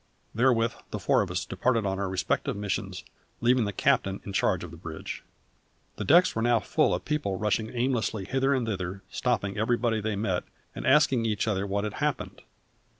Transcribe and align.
Therewith 0.33 0.73
the 0.89 0.97
four 0.97 1.21
of 1.21 1.29
us 1.29 1.45
departed 1.45 1.81
upon 1.85 1.99
our 1.99 2.09
respective 2.09 2.55
missions, 2.57 3.03
leaving 3.39 3.65
the 3.65 3.71
captain 3.71 4.19
in 4.25 4.33
charge 4.33 4.63
on 4.63 4.71
the 4.71 4.75
bridge. 4.75 5.23
The 5.97 6.03
decks 6.03 6.35
were 6.35 6.41
now 6.41 6.59
full 6.59 6.95
of 6.95 7.05
people 7.05 7.37
rushing 7.37 7.69
aimlessly 7.71 8.25
hither 8.25 8.51
and 8.51 8.65
thither, 8.65 9.03
stopping 9.11 9.59
everybody 9.59 10.01
they 10.01 10.15
met, 10.15 10.43
and 10.73 10.87
asking 10.87 11.27
each 11.27 11.47
other 11.47 11.67
what 11.67 11.83
had 11.83 11.93
happened. 11.93 12.41